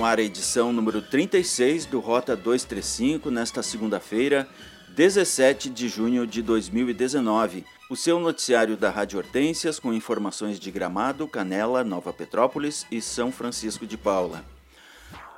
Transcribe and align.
no 0.00 0.06
ar 0.06 0.18
a 0.18 0.22
edição 0.22 0.72
número 0.72 1.02
36 1.02 1.84
do 1.84 2.00
Rota 2.00 2.34
235 2.34 3.30
nesta 3.30 3.62
segunda-feira, 3.62 4.48
17 4.96 5.68
de 5.68 5.90
junho 5.90 6.26
de 6.26 6.40
2019. 6.40 7.66
O 7.90 7.94
seu 7.94 8.18
noticiário 8.18 8.78
da 8.78 8.88
Rádio 8.88 9.18
Hortências 9.18 9.78
com 9.78 9.92
informações 9.92 10.58
de 10.58 10.70
Gramado, 10.70 11.28
Canela, 11.28 11.84
Nova 11.84 12.14
Petrópolis 12.14 12.86
e 12.90 13.02
São 13.02 13.30
Francisco 13.30 13.86
de 13.86 13.98
Paula. 13.98 14.42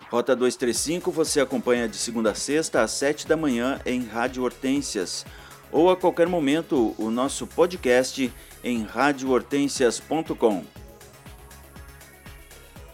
Rota 0.08 0.36
235 0.36 1.10
você 1.10 1.40
acompanha 1.40 1.88
de 1.88 1.96
segunda 1.96 2.30
a 2.30 2.34
sexta 2.36 2.82
às 2.82 2.92
7 2.92 3.26
da 3.26 3.36
manhã 3.36 3.80
em 3.84 4.06
Rádio 4.06 4.44
Hortências 4.44 5.26
ou 5.72 5.90
a 5.90 5.96
qualquer 5.96 6.28
momento 6.28 6.94
o 6.98 7.10
nosso 7.10 7.48
podcast 7.48 8.32
em 8.62 8.84
radiohortensias.com. 8.84 10.81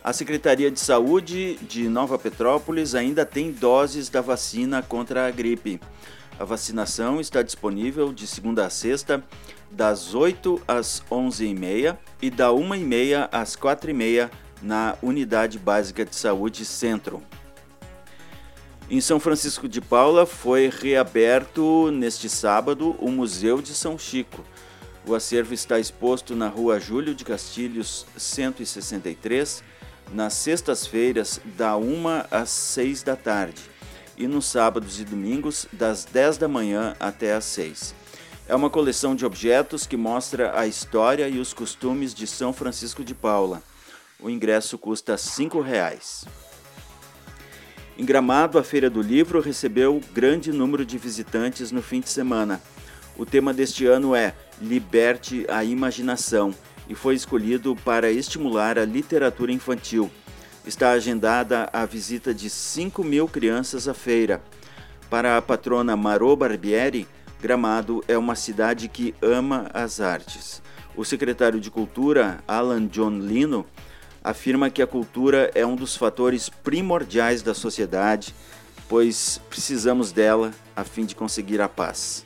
A 0.03 0.13
Secretaria 0.13 0.71
de 0.71 0.79
Saúde 0.79 1.57
de 1.57 1.89
Nova 1.89 2.19
Petrópolis 2.19 2.95
ainda 2.95 3.27
tem 3.27 3.51
doses 3.51 4.09
da 4.09 4.21
vacina 4.21 4.81
contra 4.81 5.27
a 5.27 5.31
gripe. 5.31 5.81
A 6.39 6.45
vacinação 6.45 7.21
está 7.21 7.43
disponível 7.43 8.13
de 8.13 8.27
segunda 8.27 8.65
a 8.65 8.71
sexta, 8.71 9.23
das 9.71 10.15
8 10.15 10.63
às 10.69 11.03
11h30 11.11 11.97
e 12.23 12.31
da 12.31 12.49
1h30 12.49 13.29
às 13.33 13.57
4h30 13.57 14.31
na 14.63 14.97
Unidade 15.03 15.59
Básica 15.59 16.05
de 16.05 16.15
Saúde 16.15 16.65
Centro. 16.65 17.21
Em 18.89 19.01
São 19.01 19.21
Francisco 19.21 19.69
de 19.69 19.81
Paula 19.81 20.25
foi 20.25 20.71
reaberto 20.71 21.91
neste 21.91 22.29
sábado 22.29 22.97
o 22.99 23.11
Museu 23.11 23.61
de 23.61 23.75
São 23.75 23.99
Chico. 23.99 24.43
O 25.07 25.15
acervo 25.15 25.53
está 25.53 25.79
exposto 25.79 26.35
na 26.35 26.49
Rua 26.49 26.81
Júlio 26.81 27.15
de 27.15 27.25
Castilhos 27.25 28.07
163 28.17 29.63
nas 30.13 30.35
sextas-feiras, 30.35 31.41
da 31.57 31.77
1 31.77 32.05
às 32.31 32.51
6 32.51 33.03
da 33.03 33.17
tarde, 33.17 33.63
e 34.17 34.27
nos 34.27 34.47
sábados 34.47 35.01
e 35.01 35.05
domingos, 35.05 35.67
das 35.73 36.05
10 36.05 36.39
da 36.39 36.49
manhã 36.49 36.97
até 36.99 37.35
às 37.35 37.45
6. 37.45 37.95
É 38.49 38.55
uma 38.55 38.71
coleção 38.71 39.15
de 39.15 39.27
objetos 39.27 39.87
que 39.87 39.97
mostra 39.97 40.59
a 40.59 40.67
história 40.67 41.29
e 41.29 41.39
os 41.39 41.53
costumes 41.53 42.15
de 42.15 42.27
São 42.27 42.53
Francisco 42.53 43.05
de 43.05 43.15
Paula. 43.15 43.63
O 44.19 44.31
ingresso 44.31 44.79
custa 44.79 45.13
R$ 45.13 45.19
5,00. 45.19 46.27
Em 47.99 48.05
Gramado, 48.05 48.59
a 48.59 48.65
Feira 48.65 48.89
do 48.89 49.03
Livro 49.03 49.41
recebeu 49.41 50.01
grande 50.13 50.53
número 50.53 50.85
de 50.85 50.97
visitantes 50.97 51.71
no 51.71 51.83
fim 51.83 52.01
de 52.01 52.09
semana. 52.09 52.63
O 53.17 53.27
tema 53.27 53.53
deste 53.53 53.85
ano 53.87 54.15
é 54.15 54.35
Liberte 54.61 55.45
a 55.49 55.65
Imaginação 55.65 56.55
e 56.89 56.95
foi 56.95 57.15
escolhido 57.15 57.77
para 57.85 58.11
estimular 58.11 58.79
a 58.79 58.85
literatura 58.85 59.53
infantil. 59.53 60.11
Está 60.67 60.91
agendada 60.91 61.69
a 61.73 61.85
visita 61.85 62.35
de 62.35 62.49
5 62.49 63.03
mil 63.05 63.29
crianças 63.29 63.89
à 63.89 63.95
feira. 63.95 64.43
Para 65.09 65.37
a 65.37 65.43
patrona 65.43 65.97
Marô 65.97 66.35
Barbieri, 66.37 67.07
Gramado 67.41 68.03
é 68.09 68.19
uma 68.19 68.35
cidade 68.35 68.89
que 68.89 69.15
ama 69.23 69.71
as 69.73 70.01
artes. 70.01 70.61
O 70.97 71.05
secretário 71.05 71.61
de 71.61 71.71
Cultura, 71.71 72.41
Alan 72.47 72.87
John 72.87 73.19
Lino, 73.19 73.65
afirma 74.23 74.69
que 74.69 74.83
a 74.83 74.87
cultura 74.87 75.51
é 75.55 75.65
um 75.65 75.77
dos 75.77 75.97
fatores 75.97 76.49
primordiais 76.49 77.41
da 77.41 77.55
sociedade, 77.55 78.35
pois 78.89 79.41
precisamos 79.49 80.11
dela 80.11 80.53
a 80.75 80.83
fim 80.83 81.05
de 81.05 81.15
conseguir 81.15 81.61
a 81.61 81.69
paz. 81.69 82.25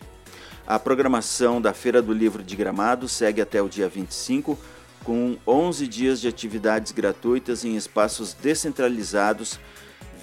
A 0.73 0.79
programação 0.79 1.61
da 1.61 1.75
Feira 1.75 2.01
do 2.01 2.15
Livro 2.15 2.43
de 2.43 2.57
Gramado 2.57 3.07
segue 3.07 3.43
até 3.43 3.61
o 3.61 3.69
dia 3.69 3.91
25, 3.91 4.59
com 5.05 5.37
11 5.47 5.87
dias 5.87 6.19
de 6.19 6.29
atividades 6.29 6.93
gratuitas 6.93 7.63
em 7.63 7.77
espaços 7.77 8.33
descentralizados, 8.33 9.61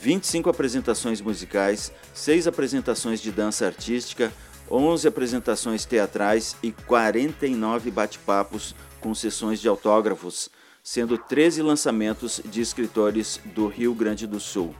25 0.01 0.49
apresentações 0.49 1.21
musicais, 1.21 1.91
6 2.15 2.47
apresentações 2.47 3.21
de 3.21 3.31
dança 3.31 3.67
artística, 3.67 4.33
11 4.71 5.07
apresentações 5.07 5.85
teatrais 5.85 6.55
e 6.63 6.71
49 6.71 7.91
bate-papos 7.91 8.73
com 8.99 9.13
sessões 9.13 9.61
de 9.61 9.67
autógrafos, 9.67 10.49
sendo 10.81 11.15
13 11.15 11.61
lançamentos 11.61 12.41
de 12.43 12.59
escritores 12.59 13.39
do 13.53 13.67
Rio 13.67 13.93
Grande 13.93 14.25
do 14.25 14.39
Sul. 14.39 14.73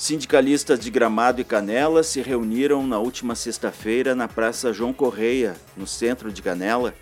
Sindicalistas 0.00 0.80
de 0.80 0.90
Gramado 0.90 1.42
e 1.42 1.44
Canela 1.44 2.02
se 2.02 2.22
reuniram 2.22 2.86
na 2.86 2.98
última 2.98 3.34
sexta-feira 3.34 4.14
na 4.14 4.26
Praça 4.26 4.72
João 4.72 4.94
Correia, 4.94 5.54
no 5.76 5.86
centro 5.86 6.32
de 6.32 6.40
Canela, 6.40 6.94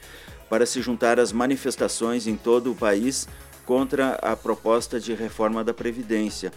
para 0.50 0.66
se 0.66 0.82
juntar 0.82 1.20
às 1.20 1.30
manifestações 1.30 2.26
em 2.26 2.34
todo 2.34 2.72
o 2.72 2.74
país 2.74 3.28
contra 3.64 4.14
a 4.14 4.34
proposta 4.34 4.98
de 4.98 5.14
reforma 5.14 5.62
da 5.62 5.72
Previdência. 5.72 6.52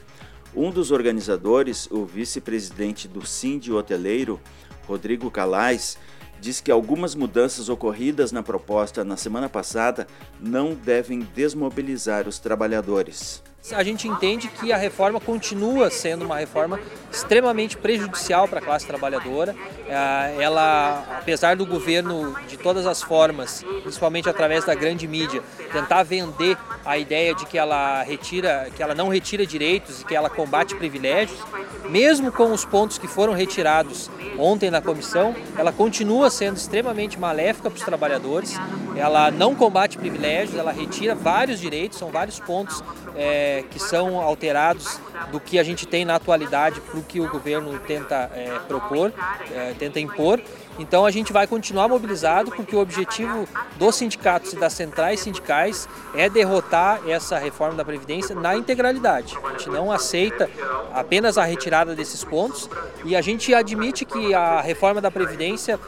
Um 0.55 0.71
dos 0.71 0.89
organizadores, 0.89 1.87
o 1.91 2.05
vice-presidente 2.07 3.07
do 3.07 3.23
Sindi 3.23 3.71
Hoteleiro, 3.71 4.41
Rodrigo 4.87 5.29
Calais, 5.29 5.95
diz 6.39 6.59
que 6.59 6.71
algumas 6.71 7.13
mudanças 7.13 7.69
ocorridas 7.69 8.31
na 8.31 8.41
proposta 8.41 9.03
na 9.03 9.15
semana 9.15 9.47
passada 9.47 10.07
não 10.39 10.73
devem 10.73 11.19
desmobilizar 11.19 12.27
os 12.27 12.39
trabalhadores. 12.39 13.43
A 13.73 13.83
gente 13.83 14.07
entende 14.07 14.47
que 14.47 14.73
a 14.73 14.77
reforma 14.77 15.19
continua 15.19 15.89
sendo 15.91 16.25
uma 16.25 16.37
reforma 16.37 16.79
extremamente 17.11 17.77
prejudicial 17.77 18.47
para 18.47 18.59
a 18.59 18.61
classe 18.61 18.87
trabalhadora. 18.87 19.55
É, 19.87 20.41
ela, 20.41 21.05
apesar 21.19 21.55
do 21.55 21.65
governo, 21.65 22.35
de 22.47 22.57
todas 22.57 22.87
as 22.87 23.03
formas, 23.03 23.63
principalmente 23.83 24.27
através 24.27 24.65
da 24.65 24.73
grande 24.73 25.07
mídia, 25.07 25.41
tentar 25.71 26.03
vender 26.03 26.57
a 26.83 26.97
ideia 26.97 27.35
de 27.35 27.45
que 27.45 27.57
ela 27.57 28.01
retira, 28.01 28.67
que 28.75 28.81
ela 28.81 28.95
não 28.95 29.09
retira 29.09 29.45
direitos 29.45 30.01
e 30.01 30.05
que 30.05 30.15
ela 30.15 30.29
combate 30.29 30.75
privilégios, 30.75 31.39
mesmo 31.87 32.31
com 32.31 32.51
os 32.51 32.65
pontos 32.65 32.97
que 32.97 33.07
foram 33.07 33.33
retirados 33.33 34.09
ontem 34.37 34.71
na 34.71 34.81
comissão, 34.81 35.35
ela 35.57 35.71
continua 35.71 36.29
sendo 36.29 36.57
extremamente 36.57 37.19
maléfica 37.19 37.69
para 37.69 37.77
os 37.77 37.85
trabalhadores. 37.85 38.57
Ela 38.95 39.31
não 39.31 39.55
combate 39.55 39.97
privilégios, 39.97 40.57
ela 40.57 40.71
retira 40.71 41.15
vários 41.15 41.59
direitos, 41.59 41.97
são 41.97 42.09
vários 42.09 42.39
pontos 42.39 42.83
é, 43.15 43.63
que 43.69 43.79
são 43.79 44.19
alterados 44.19 44.99
do 45.31 45.39
que 45.39 45.59
a 45.59 45.63
gente 45.63 45.85
tem 45.85 46.05
na 46.05 46.15
atualidade 46.15 46.81
para 46.81 46.99
o 46.99 47.03
que 47.03 47.19
o 47.19 47.29
governo 47.29 47.77
tenta 47.79 48.29
é, 48.33 48.59
propor, 48.67 49.13
é, 49.53 49.73
tenta 49.77 49.99
impor. 49.99 50.41
Então 50.79 51.05
a 51.05 51.11
gente 51.11 51.33
vai 51.33 51.45
continuar 51.45 51.87
mobilizado 51.87 52.51
porque 52.51 52.75
o 52.75 52.79
objetivo 52.79 53.47
dos 53.77 53.95
sindicatos 53.95 54.53
e 54.53 54.55
das 54.55 54.73
centrais 54.73 55.19
sindicais 55.19 55.87
é 56.15 56.29
derrotar 56.29 57.01
essa 57.07 57.37
reforma 57.37 57.75
da 57.75 57.85
Previdência 57.85 58.33
na 58.33 58.55
integralidade. 58.55 59.37
A 59.43 59.49
gente 59.51 59.69
não 59.69 59.91
aceita 59.91 60.49
apenas 60.93 61.37
a 61.37 61.43
retirada 61.43 61.95
desses 61.95 62.23
pontos 62.23 62.69
e 63.03 63.15
a 63.15 63.21
gente 63.21 63.53
admite 63.53 64.05
que 64.05 64.33
a 64.33 64.61
reforma 64.61 65.01
da 65.01 65.11
Previdência 65.11 65.79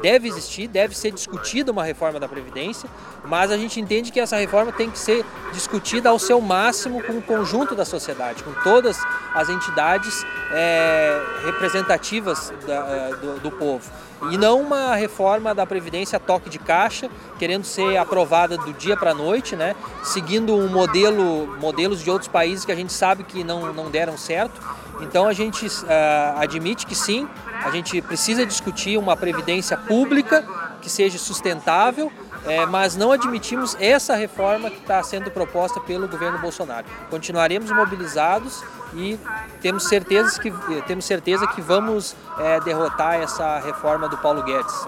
deve 0.00 0.28
existir, 0.28 0.68
deve 0.68 0.96
ser 0.96 1.10
discutida 1.10 1.70
uma 1.70 1.84
reforma 1.84 2.18
da 2.18 2.28
Previdência, 2.28 2.88
mas 3.24 3.50
a 3.50 3.56
gente 3.56 3.80
entende 3.80 4.10
que 4.10 4.20
essa 4.20 4.36
reforma 4.36 4.72
tem 4.72 4.90
que 4.90 4.98
ser 4.98 5.24
discutida 5.52 6.08
ao 6.08 6.18
seu 6.18 6.40
máximo 6.40 7.02
com 7.02 7.14
o 7.14 7.22
conjunto 7.22 7.74
da 7.74 7.84
sociedade, 7.84 8.42
com 8.42 8.52
todas 8.62 8.98
as 9.34 9.48
entidades 9.48 10.24
é, 10.52 11.20
representativas 11.44 12.52
da, 12.66 12.74
é, 12.74 13.16
do, 13.16 13.40
do 13.40 13.50
povo. 13.50 13.90
E 14.30 14.38
não 14.38 14.60
uma 14.60 14.94
reforma 14.94 15.54
da 15.54 15.66
Previdência 15.66 16.18
toque 16.18 16.48
de 16.48 16.58
caixa, 16.58 17.10
querendo 17.38 17.64
ser 17.64 17.98
aprovada 17.98 18.56
do 18.56 18.72
dia 18.72 18.96
para 18.96 19.10
a 19.10 19.14
noite, 19.14 19.54
né? 19.54 19.76
seguindo 20.02 20.54
um 20.56 20.68
modelo, 20.68 21.46
modelos 21.60 22.02
de 22.02 22.10
outros 22.10 22.28
países 22.28 22.64
que 22.64 22.72
a 22.72 22.74
gente 22.74 22.92
sabe 22.92 23.24
que 23.24 23.44
não, 23.44 23.72
não 23.74 23.90
deram 23.90 24.16
certo. 24.16 24.58
Então 25.00 25.28
a 25.28 25.32
gente 25.34 25.66
uh, 25.66 26.38
admite 26.38 26.86
que 26.86 26.94
sim, 26.94 27.28
a 27.62 27.70
gente 27.70 28.00
precisa 28.00 28.46
discutir 28.46 28.96
uma 28.96 29.16
previdência 29.16 29.65
pública 29.74 30.44
que 30.82 30.90
seja 30.90 31.16
sustentável, 31.16 32.12
é, 32.44 32.66
mas 32.66 32.94
não 32.94 33.10
admitimos 33.10 33.74
essa 33.80 34.14
reforma 34.14 34.70
que 34.70 34.76
está 34.76 35.02
sendo 35.02 35.30
proposta 35.30 35.80
pelo 35.80 36.06
governo 36.06 36.38
Bolsonaro. 36.38 36.86
Continuaremos 37.08 37.70
mobilizados 37.70 38.62
e 38.94 39.18
temos 39.62 39.84
certeza 39.84 40.38
que, 40.38 40.52
temos 40.86 41.06
certeza 41.06 41.46
que 41.46 41.62
vamos 41.62 42.14
é, 42.38 42.60
derrotar 42.60 43.14
essa 43.14 43.58
reforma 43.58 44.08
do 44.08 44.18
Paulo 44.18 44.42
Guedes. 44.42 44.86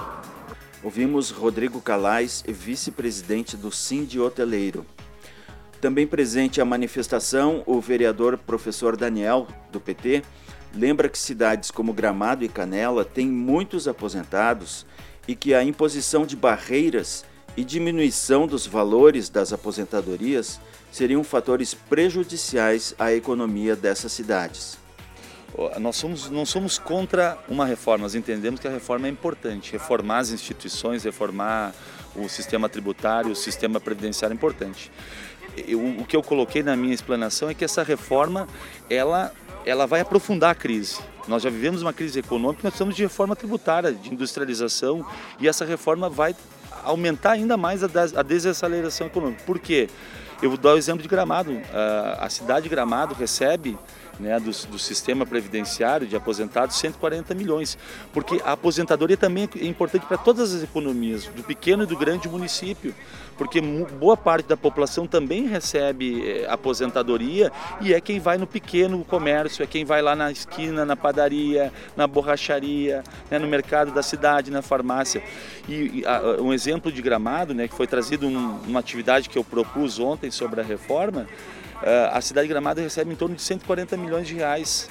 Ouvimos 0.82 1.30
Rodrigo 1.30 1.80
Calais, 1.80 2.44
vice-presidente 2.46 3.56
do 3.56 3.72
Sindi 3.72 4.20
Hoteleiro. 4.20 4.86
Também 5.80 6.06
presente 6.06 6.60
à 6.60 6.64
manifestação, 6.64 7.62
o 7.66 7.80
vereador 7.80 8.36
professor 8.36 8.96
Daniel, 8.96 9.46
do 9.72 9.80
PT, 9.80 10.22
lembra 10.74 11.08
que 11.08 11.18
cidades 11.18 11.70
como 11.70 11.92
Gramado 11.92 12.44
e 12.44 12.48
Canela 12.48 13.04
têm 13.04 13.28
muitos 13.28 13.88
aposentados 13.88 14.86
e 15.26 15.34
que 15.34 15.54
a 15.54 15.62
imposição 15.62 16.24
de 16.24 16.36
barreiras 16.36 17.24
e 17.56 17.64
diminuição 17.64 18.46
dos 18.46 18.66
valores 18.66 19.28
das 19.28 19.52
aposentadorias 19.52 20.60
seriam 20.90 21.22
fatores 21.24 21.74
prejudiciais 21.74 22.94
à 22.98 23.12
economia 23.12 23.74
dessas 23.76 24.12
cidades. 24.12 24.78
Nós 25.80 25.96
somos, 25.96 26.30
não 26.30 26.46
somos 26.46 26.78
contra 26.78 27.36
uma 27.48 27.64
reforma, 27.66 28.04
nós 28.04 28.14
entendemos 28.14 28.60
que 28.60 28.68
a 28.68 28.70
reforma 28.70 29.08
é 29.08 29.10
importante. 29.10 29.72
Reformar 29.72 30.18
as 30.18 30.30
instituições, 30.30 31.02
reformar 31.02 31.74
o 32.14 32.28
sistema 32.28 32.68
tributário, 32.68 33.32
o 33.32 33.36
sistema 33.36 33.80
previdenciário 33.80 34.34
é 34.34 34.36
importante. 34.36 34.92
eu, 35.56 35.84
o 35.84 36.04
que 36.04 36.16
eu 36.16 36.22
coloquei 36.22 36.62
na 36.62 36.76
minha 36.76 36.94
explanação 36.94 37.50
é 37.50 37.54
que 37.54 37.64
essa 37.64 37.82
reforma 37.82 38.46
ela, 38.88 39.32
ela 39.68 39.86
vai 39.86 40.00
aprofundar 40.00 40.50
a 40.50 40.54
crise. 40.54 40.98
Nós 41.26 41.42
já 41.42 41.50
vivemos 41.50 41.82
uma 41.82 41.92
crise 41.92 42.18
econômica, 42.18 42.62
nós 42.64 42.72
estamos 42.72 42.96
de 42.96 43.02
reforma 43.02 43.36
tributária, 43.36 43.92
de 43.92 44.12
industrialização, 44.12 45.04
e 45.38 45.46
essa 45.46 45.64
reforma 45.64 46.08
vai 46.08 46.34
aumentar 46.82 47.32
ainda 47.32 47.56
mais 47.56 47.82
a 47.84 48.22
desaceleração 48.22 49.08
econômica. 49.08 49.42
Por 49.44 49.58
quê? 49.58 49.90
Eu 50.40 50.48
vou 50.48 50.58
dar 50.58 50.74
o 50.74 50.78
exemplo 50.78 51.02
de 51.02 51.08
Gramado. 51.08 51.52
A 52.18 52.30
cidade 52.30 52.62
de 52.62 52.68
Gramado 52.70 53.14
recebe 53.14 53.76
né, 54.18 54.38
do, 54.38 54.50
do, 54.50 54.78
sistema 54.78 55.24
previdenciário 55.24 56.06
de 56.06 56.16
aposentados 56.16 56.76
140 56.76 57.34
milhões, 57.34 57.78
porque 58.12 58.40
a 58.44 58.52
aposentadoria 58.52 59.16
também 59.16 59.48
é 59.56 59.66
importante 59.66 60.06
para 60.06 60.16
todas 60.16 60.54
as 60.54 60.62
economias, 60.62 61.26
do 61.26 61.42
pequeno 61.42 61.84
e 61.84 61.86
do 61.86 61.96
grande 61.96 62.28
município, 62.28 62.94
porque 63.36 63.60
boa 63.60 64.16
parte 64.16 64.46
da 64.46 64.56
população 64.56 65.06
também 65.06 65.46
recebe 65.46 66.28
eh, 66.28 66.46
aposentadoria 66.48 67.52
e 67.80 67.94
é 67.94 68.00
quem 68.00 68.18
vai 68.18 68.36
no 68.36 68.48
pequeno 68.48 69.04
comércio, 69.04 69.62
é 69.62 69.66
quem 69.66 69.84
vai 69.84 70.02
lá 70.02 70.16
na 70.16 70.32
esquina, 70.32 70.84
na 70.84 70.96
padaria, 70.96 71.72
na 71.96 72.08
borracharia, 72.08 73.04
né, 73.30 73.38
no 73.38 73.46
mercado 73.46 73.92
da 73.92 74.02
cidade, 74.02 74.50
na 74.50 74.60
farmácia. 74.60 75.22
E, 75.68 76.00
e 76.00 76.04
a, 76.04 76.42
um 76.42 76.52
exemplo 76.52 76.90
de 76.90 77.00
Gramado, 77.00 77.54
né, 77.54 77.68
que 77.68 77.74
foi 77.74 77.86
trazido 77.86 78.28
numa 78.28 78.80
atividade 78.80 79.28
que 79.28 79.38
eu 79.38 79.44
propus 79.44 80.00
ontem 80.00 80.32
sobre 80.32 80.60
a 80.60 80.64
reforma, 80.64 81.28
a 82.12 82.20
cidade 82.20 82.46
de 82.46 82.52
Gramado 82.52 82.80
recebe 82.80 83.12
em 83.12 83.16
torno 83.16 83.36
de 83.36 83.42
140 83.42 83.96
milhões 83.96 84.26
de 84.26 84.34
reais. 84.34 84.90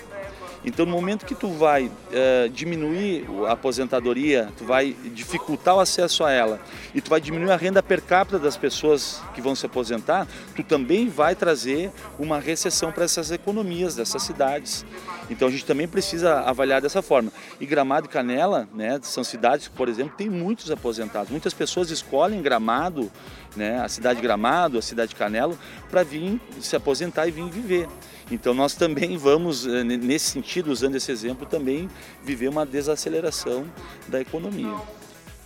Então, 0.66 0.86
no 0.86 0.92
momento 0.92 1.26
que 1.26 1.36
tu 1.36 1.50
vai 1.50 1.86
uh, 1.86 2.50
diminuir 2.50 3.26
a 3.48 3.52
aposentadoria, 3.52 4.50
tu 4.58 4.66
vai 4.66 4.96
dificultar 5.14 5.76
o 5.76 5.80
acesso 5.80 6.24
a 6.24 6.32
ela 6.32 6.60
e 6.94 7.02
tu 7.02 7.10
vai 7.10 7.22
diminuir 7.22 7.52
a 7.52 7.56
renda 7.56 7.82
per 7.82 8.02
capita 8.02 8.40
das 8.40 8.58
pessoas 8.58 9.22
que 9.34 9.42
vão 9.42 9.56
se 9.56 9.66
aposentar, 9.66 10.28
tu 10.56 10.64
também 10.64 11.10
vai 11.10 11.36
trazer 11.36 11.92
uma 12.20 12.40
recessão 12.40 12.92
para 12.92 13.06
essas 13.06 13.32
economias 13.32 13.96
dessas 13.96 14.24
cidades. 14.24 14.86
Então, 15.30 15.48
a 15.48 15.52
gente 15.52 15.66
também 15.66 15.88
precisa 15.88 16.42
avaliar 16.42 16.82
dessa 16.82 17.02
forma. 17.02 17.32
E 17.60 17.66
Gramado 17.66 18.08
e 18.08 18.10
Canela, 18.10 18.68
né, 18.74 19.00
são 19.04 19.24
cidades 19.24 19.68
que, 19.68 19.76
por 19.76 19.90
exemplo, 19.90 20.14
tem 20.18 20.30
muitos 20.30 20.72
aposentados. 20.72 21.30
Muitas 21.30 21.54
pessoas 21.54 21.92
escolhem 21.92 22.42
Gramado 22.42 23.12
né, 23.56 23.80
a 23.82 23.90
cidade 23.90 24.18
de 24.18 24.22
Gramado, 24.22 24.78
a 24.78 24.82
cidade 24.82 25.10
de 25.10 25.16
Canelo, 25.16 25.58
para 25.90 26.04
vir 26.04 26.40
se 26.62 26.76
aposentar 26.76 27.28
e 27.28 27.32
vir 27.32 27.50
viver. 27.50 27.88
Então 28.30 28.54
nós 28.54 28.74
também 28.74 29.18
vamos, 29.18 29.66
eh, 29.66 29.84
nesse 29.84 30.32
sentido, 30.32 30.72
usando 30.72 30.96
esse 30.96 31.12
exemplo, 31.12 31.46
também 31.46 31.90
viver 32.24 32.50
uma 32.50 32.66
desaceleração 32.66 33.66
da 34.08 34.20
economia. 34.20 34.76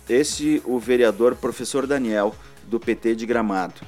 Esse 0.08 0.60
o 0.64 0.78
vereador 0.78 1.36
professor 1.36 1.86
Daniel, 1.86 2.34
do 2.64 2.80
PT 2.80 3.14
de 3.14 3.26
Gramado. 3.26 3.80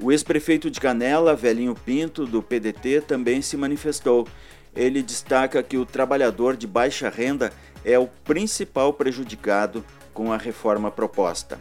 O 0.00 0.12
ex-prefeito 0.12 0.70
de 0.70 0.80
Canela, 0.80 1.34
Velhinho 1.34 1.74
Pinto, 1.74 2.26
do 2.26 2.42
PDT, 2.42 3.00
também 3.00 3.40
se 3.40 3.56
manifestou. 3.56 4.26
Ele 4.74 5.02
destaca 5.02 5.62
que 5.62 5.78
o 5.78 5.86
trabalhador 5.86 6.56
de 6.56 6.66
baixa 6.66 7.08
renda 7.08 7.52
é 7.84 7.98
o 7.98 8.06
principal 8.06 8.92
prejudicado 8.92 9.84
com 10.12 10.32
a 10.32 10.36
reforma 10.36 10.90
proposta. 10.90 11.58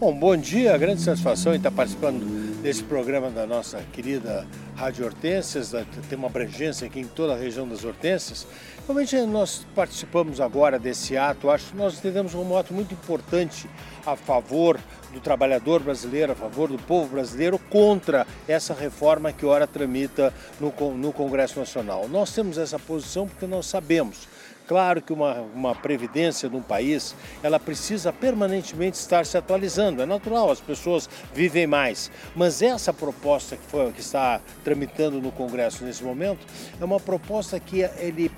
Bom, 0.00 0.14
bom 0.14 0.36
dia, 0.36 0.78
grande 0.78 1.02
satisfação 1.02 1.52
em 1.52 1.56
estar 1.56 1.72
participando 1.72 2.24
desse 2.62 2.84
programa 2.84 3.30
da 3.30 3.44
nossa 3.48 3.82
querida 3.92 4.46
Rádio 4.76 5.04
Hortências, 5.04 5.72
tem 6.08 6.16
uma 6.16 6.28
abrangência 6.28 6.86
aqui 6.86 7.00
em 7.00 7.04
toda 7.04 7.32
a 7.32 7.36
região 7.36 7.66
das 7.66 7.82
Hortências. 7.82 8.46
Realmente 8.86 9.20
nós 9.22 9.66
participamos 9.74 10.40
agora 10.40 10.78
desse 10.78 11.16
ato, 11.16 11.50
acho 11.50 11.72
que 11.72 11.76
nós 11.76 11.98
entendemos 11.98 12.32
um 12.32 12.56
ato 12.56 12.72
muito 12.72 12.94
importante 12.94 13.68
a 14.06 14.14
favor 14.14 14.78
do 15.12 15.18
trabalhador 15.18 15.82
brasileiro, 15.82 16.30
a 16.30 16.36
favor 16.36 16.68
do 16.68 16.78
povo 16.78 17.08
brasileiro, 17.08 17.58
contra 17.58 18.24
essa 18.46 18.72
reforma 18.72 19.32
que 19.32 19.44
ora 19.44 19.66
tramita 19.66 20.32
no, 20.60 20.72
no 20.96 21.12
Congresso 21.12 21.58
Nacional. 21.58 22.06
Nós 22.08 22.32
temos 22.32 22.56
essa 22.56 22.78
posição 22.78 23.26
porque 23.26 23.48
nós 23.48 23.66
sabemos 23.66 24.28
Claro 24.68 25.00
que 25.00 25.14
uma, 25.14 25.40
uma 25.54 25.74
previdência 25.74 26.46
num 26.46 26.60
país, 26.60 27.16
ela 27.42 27.58
precisa 27.58 28.12
permanentemente 28.12 28.98
estar 28.98 29.24
se 29.24 29.38
atualizando. 29.38 30.02
É 30.02 30.06
natural, 30.06 30.50
as 30.50 30.60
pessoas 30.60 31.08
vivem 31.34 31.66
mais. 31.66 32.10
Mas 32.36 32.60
essa 32.60 32.92
proposta 32.92 33.56
que, 33.56 33.64
foi, 33.66 33.90
que 33.92 34.00
está 34.00 34.42
tramitando 34.62 35.22
no 35.22 35.32
Congresso 35.32 35.86
nesse 35.86 36.04
momento 36.04 36.46
é 36.78 36.84
uma 36.84 37.00
proposta 37.00 37.58
que 37.58 37.80
ele 37.98 38.30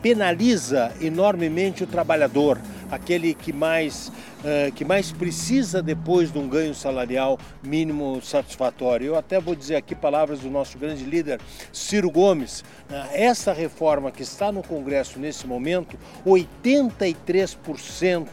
penaliza 0.00 0.90
enormemente 1.02 1.84
o 1.84 1.86
trabalhador, 1.86 2.58
aquele 2.94 3.34
que 3.34 3.52
mais 3.52 4.08
uh, 4.08 4.72
que 4.72 4.84
mais 4.84 5.12
precisa 5.12 5.82
depois 5.82 6.32
de 6.32 6.38
um 6.38 6.48
ganho 6.48 6.74
salarial 6.74 7.38
mínimo 7.62 8.20
satisfatório. 8.22 9.08
Eu 9.08 9.16
até 9.16 9.38
vou 9.40 9.54
dizer 9.54 9.76
aqui 9.76 9.94
palavras 9.94 10.40
do 10.40 10.50
nosso 10.50 10.78
grande 10.78 11.04
líder 11.04 11.40
Ciro 11.72 12.10
Gomes. 12.10 12.60
Uh, 12.60 12.64
essa 13.12 13.52
reforma 13.52 14.10
que 14.10 14.22
está 14.22 14.52
no 14.52 14.62
Congresso 14.62 15.18
nesse 15.18 15.46
momento, 15.46 15.96
83% 16.26 18.26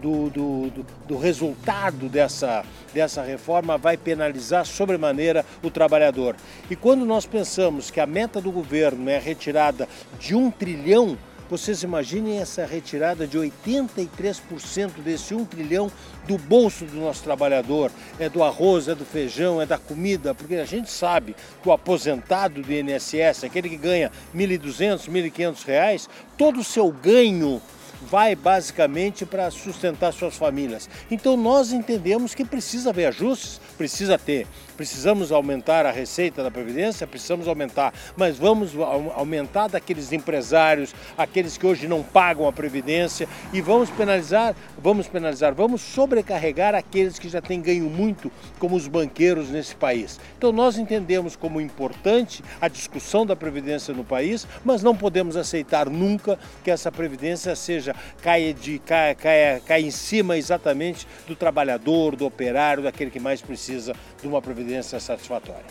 do, 0.00 0.30
do, 0.30 0.70
do, 0.70 0.86
do 1.06 1.18
resultado 1.18 2.08
dessa, 2.08 2.64
dessa 2.94 3.22
reforma 3.22 3.76
vai 3.76 3.96
penalizar 3.96 4.64
sobremaneira 4.64 5.44
o 5.62 5.70
trabalhador. 5.70 6.36
E 6.70 6.76
quando 6.76 7.04
nós 7.04 7.26
pensamos 7.26 7.90
que 7.90 8.00
a 8.00 8.06
meta 8.06 8.40
do 8.40 8.50
governo 8.50 9.10
é 9.10 9.18
retirada 9.18 9.88
de 10.18 10.34
um 10.34 10.50
trilhão 10.50 11.18
vocês 11.48 11.82
imaginem 11.82 12.40
essa 12.40 12.66
retirada 12.66 13.26
de 13.26 13.38
83% 13.38 15.00
desse 15.02 15.34
1 15.34 15.44
trilhão 15.46 15.90
do 16.26 16.36
bolso 16.36 16.84
do 16.84 17.00
nosso 17.00 17.22
trabalhador. 17.22 17.90
É 18.18 18.28
do 18.28 18.42
arroz, 18.42 18.88
é 18.88 18.94
do 18.94 19.04
feijão, 19.04 19.60
é 19.60 19.66
da 19.66 19.78
comida, 19.78 20.34
porque 20.34 20.56
a 20.56 20.64
gente 20.64 20.90
sabe 20.90 21.34
que 21.62 21.68
o 21.68 21.72
aposentado 21.72 22.60
do 22.62 22.72
INSS, 22.72 23.44
aquele 23.44 23.68
que 23.68 23.76
ganha 23.76 24.12
R$ 24.34 24.46
1.200, 24.46 25.08
1.500 25.08 25.64
reais, 25.64 26.08
todo 26.36 26.60
o 26.60 26.64
seu 26.64 26.90
ganho 26.90 27.62
vai 28.02 28.34
basicamente 28.34 29.26
para 29.26 29.50
sustentar 29.50 30.12
suas 30.12 30.36
famílias. 30.36 30.88
Então 31.10 31.36
nós 31.36 31.72
entendemos 31.72 32.34
que 32.34 32.44
precisa 32.44 32.90
haver 32.90 33.06
ajustes, 33.06 33.60
precisa 33.76 34.18
ter. 34.18 34.46
Precisamos 34.76 35.32
aumentar 35.32 35.84
a 35.86 35.90
receita 35.90 36.40
da 36.40 36.52
Previdência, 36.52 37.04
precisamos 37.04 37.48
aumentar, 37.48 37.92
mas 38.16 38.38
vamos 38.38 38.70
aumentar 39.16 39.66
daqueles 39.66 40.12
empresários, 40.12 40.94
aqueles 41.16 41.58
que 41.58 41.66
hoje 41.66 41.88
não 41.88 42.00
pagam 42.00 42.46
a 42.46 42.52
Previdência 42.52 43.28
e 43.52 43.60
vamos 43.60 43.90
penalizar, 43.90 44.54
vamos 44.78 45.08
penalizar, 45.08 45.52
vamos 45.52 45.80
sobrecarregar 45.80 46.76
aqueles 46.76 47.18
que 47.18 47.28
já 47.28 47.40
têm 47.40 47.60
ganho 47.60 47.90
muito, 47.90 48.30
como 48.60 48.76
os 48.76 48.86
banqueiros 48.86 49.50
nesse 49.50 49.74
país. 49.74 50.20
Então 50.36 50.52
nós 50.52 50.78
entendemos 50.78 51.34
como 51.34 51.60
importante 51.60 52.44
a 52.60 52.68
discussão 52.68 53.26
da 53.26 53.34
Previdência 53.34 53.92
no 53.92 54.04
país, 54.04 54.46
mas 54.64 54.80
não 54.80 54.94
podemos 54.94 55.36
aceitar 55.36 55.90
nunca 55.90 56.38
que 56.62 56.70
essa 56.70 56.92
Previdência 56.92 57.56
seja 57.56 57.87
caia, 58.22 58.54
de, 58.54 58.78
caia, 58.78 59.14
caia, 59.14 59.60
caia 59.60 59.82
em 59.82 59.90
cima 59.90 60.36
exatamente 60.36 61.06
do 61.26 61.36
trabalhador, 61.36 62.16
do 62.16 62.26
operário, 62.26 62.82
daquele 62.82 63.10
que 63.10 63.20
mais 63.20 63.40
precisa 63.40 63.94
de 64.20 64.26
uma 64.26 64.40
previdência 64.40 64.98
satisfatória. 64.98 65.66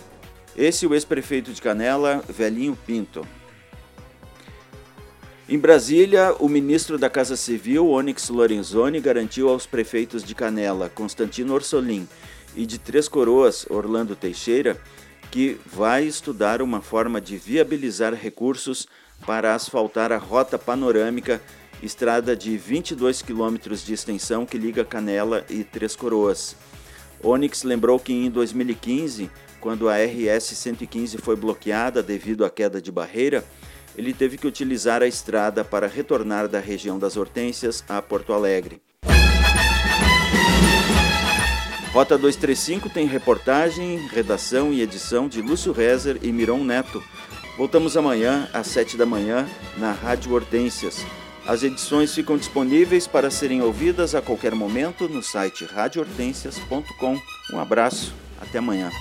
Esse 0.56 0.86
é 0.86 0.88
o 0.88 0.94
ex-prefeito 0.94 1.54
de 1.54 1.62
Canela, 1.62 2.24
Velhinho 2.28 2.76
Pinto. 2.86 3.28
Em 5.50 5.58
Brasília, 5.58 6.36
o 6.40 6.50
ministro 6.50 6.98
da 6.98 7.10
Casa 7.10 7.38
Civil, 7.38 7.90
Onyx 7.90 8.28
Lorenzoni, 8.30 9.00
garantiu 9.00 9.48
aos 9.48 9.66
prefeitos 9.66 10.24
de 10.24 10.36
Canela, 10.36 10.90
Constantino 10.90 11.54
Orsolim, 11.54 12.08
e 12.54 12.66
de 12.66 12.78
Três 12.78 13.08
Coroas, 13.08 13.66
Orlando 13.70 14.16
Teixeira, 14.16 14.78
que 15.32 15.58
vai 15.66 16.04
estudar 16.04 16.62
uma 16.62 16.82
forma 16.82 17.22
de 17.22 17.38
viabilizar 17.38 18.14
recursos 18.14 18.88
para 19.26 19.54
asfaltar 19.54 20.12
a 20.12 20.18
rota 20.18 20.58
panorâmica, 20.58 21.42
estrada 21.82 22.36
de 22.36 22.58
22 22.58 23.22
quilômetros 23.22 23.86
de 23.86 23.94
extensão 23.94 24.46
que 24.46 24.58
liga 24.58 24.84
Canela 24.84 25.46
e 25.50 25.64
Três 25.64 25.96
Coroas. 25.96 26.56
Onyx 27.24 27.64
lembrou 27.64 28.00
que 28.00 28.14
em 28.14 28.30
2015, 28.30 29.30
quando 29.60 29.90
a 29.90 29.96
RS 29.98 30.56
115 30.56 31.18
foi 31.18 31.36
bloqueada 31.36 32.04
devido 32.04 32.46
à 32.46 32.50
queda 32.50 32.82
de 32.82 32.92
barreira, 32.92 33.44
ele 33.98 34.14
teve 34.14 34.38
que 34.38 34.46
utilizar 34.46 35.02
a 35.02 35.08
estrada 35.08 35.64
para 35.64 35.88
retornar 35.88 36.48
da 36.48 36.60
região 36.60 37.00
das 37.00 37.18
Hortênsias 37.18 37.84
a 37.90 38.02
Porto 38.02 38.32
Alegre. 38.32 38.82
Rota 41.92 42.16
235 42.16 42.90
tem 42.90 43.08
reportagem, 43.08 44.08
redação 44.08 44.72
e 44.72 44.82
edição 44.82 45.28
de 45.28 45.42
Lúcio 45.42 45.72
Rezer 45.72 46.20
e 46.22 46.32
Miron 46.32 46.64
Neto. 46.64 47.04
Voltamos 47.58 47.98
amanhã 47.98 48.48
às 48.54 48.68
7 48.68 48.96
da 48.96 49.06
manhã 49.06 49.50
na 49.78 49.94
Rádio 49.94 50.32
Hortênsias. 50.32 51.04
As 51.48 51.64
edições 51.64 52.14
ficam 52.14 52.38
disponíveis 52.38 53.08
para 53.08 53.32
serem 53.32 53.62
ouvidas 53.62 54.14
a 54.14 54.22
qualquer 54.22 54.54
momento 54.54 55.08
no 55.08 55.24
site 55.24 55.64
radiohortensias.com. 55.64 57.18
Um 57.54 57.60
abraço, 57.60 58.14
até 58.42 58.58
amanhã. 58.58 58.92